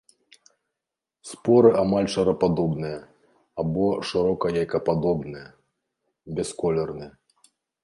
[1.31, 2.95] Споры амаль шарападобныя
[3.65, 5.47] або шырока-яйкападобныя,
[6.41, 7.11] бясколерныя.